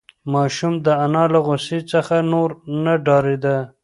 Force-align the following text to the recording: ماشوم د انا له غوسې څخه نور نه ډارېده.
ماشوم 0.33 0.73
د 0.85 0.87
انا 1.05 1.23
له 1.33 1.39
غوسې 1.45 1.79
څخه 1.91 2.15
نور 2.31 2.49
نه 2.83 2.93
ډارېده. 3.05 3.57